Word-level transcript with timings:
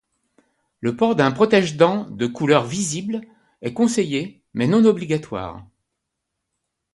Le 0.79 0.95
port 0.95 1.15
d'un 1.15 1.29
protège-dents, 1.31 2.09
de 2.09 2.25
couleur 2.25 2.65
visible, 2.65 3.21
est 3.61 3.75
conseillé 3.75 4.41
mais 4.55 4.65
non 4.65 4.83
obligatoire. 4.83 5.63